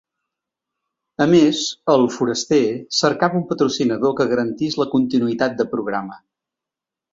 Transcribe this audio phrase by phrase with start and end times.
[1.25, 1.59] A més,
[1.95, 2.63] ‘El foraster’
[3.01, 6.21] cercava un patrocinador que garantís la continuïtat de programa.